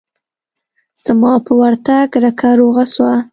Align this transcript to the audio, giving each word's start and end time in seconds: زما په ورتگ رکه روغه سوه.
زما 1.03 1.33
په 1.45 1.51
ورتگ 1.61 2.09
رکه 2.23 2.49
روغه 2.59 2.85
سوه. 2.93 3.15